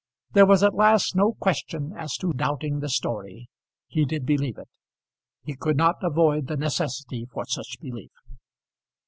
There 0.31 0.47
was 0.47 0.63
at 0.63 0.73
last 0.73 1.15
no 1.15 1.33
question 1.33 1.93
as 1.95 2.15
to 2.17 2.33
doubting 2.33 2.79
the 2.79 2.89
story. 2.89 3.49
He 3.87 4.03
did 4.03 4.25
believe 4.25 4.57
it. 4.57 4.67
He 5.43 5.55
could 5.55 5.77
not 5.77 5.97
avoid 6.03 6.47
the 6.47 6.57
necessity 6.57 7.27
for 7.31 7.45
such 7.45 7.79
belief. 7.79 8.09